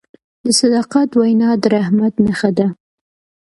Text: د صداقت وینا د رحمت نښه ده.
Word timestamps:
د 0.43 0.45
صداقت 0.59 1.09
وینا 1.19 1.49
د 1.61 1.63
رحمت 1.75 2.13
نښه 2.25 2.49
ده. 2.57 2.67